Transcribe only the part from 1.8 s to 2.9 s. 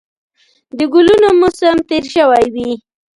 تېر شوی وي